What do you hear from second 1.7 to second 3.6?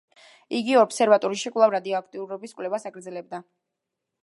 რადიოაქტიურობის კვლევას აგრძელებდა.